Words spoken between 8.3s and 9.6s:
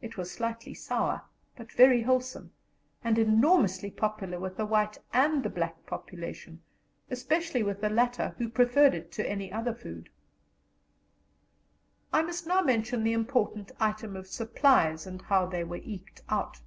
who preferred it to any